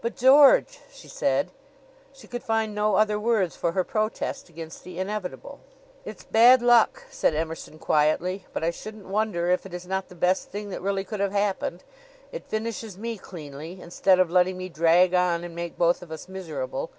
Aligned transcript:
"But, 0.00 0.14
George!" 0.14 0.78
she 0.92 1.08
said; 1.08 1.50
she 2.12 2.28
could 2.28 2.44
find 2.44 2.72
no 2.72 2.94
other 2.94 3.18
words 3.18 3.56
for 3.56 3.72
her 3.72 3.82
protest 3.82 4.48
against 4.48 4.84
the 4.84 5.00
inevitable. 5.00 5.58
"It's 6.04 6.22
bad 6.22 6.62
luck," 6.62 7.02
said 7.10 7.34
Emerson 7.34 7.80
quietly; 7.80 8.46
"but 8.52 8.62
I 8.62 8.70
shouldn't 8.70 9.06
wonder 9.08 9.50
if 9.50 9.66
it 9.66 9.74
is 9.74 9.84
not 9.84 10.06
the 10.06 10.14
best 10.14 10.50
thing 10.52 10.70
that 10.70 10.82
really 10.82 11.02
could 11.02 11.18
have 11.18 11.32
happened. 11.32 11.82
It 12.30 12.46
finishes 12.48 12.96
me 12.96 13.18
cleanly, 13.18 13.80
instead 13.80 14.20
of 14.20 14.30
letting 14.30 14.56
me 14.56 14.68
drag 14.68 15.14
on 15.14 15.42
and 15.42 15.52
make 15.52 15.76
both 15.76 16.00
of 16.00 16.12
us 16.12 16.28
miserable. 16.28 16.92